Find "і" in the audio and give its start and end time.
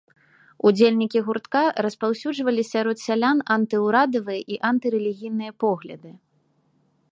4.57-4.59